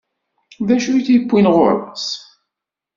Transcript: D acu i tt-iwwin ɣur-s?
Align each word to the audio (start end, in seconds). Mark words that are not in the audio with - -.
D 0.67 0.69
acu 0.75 0.91
i 0.93 1.01
tt-iwwin 1.01 1.51
ɣur-s? 1.55 2.07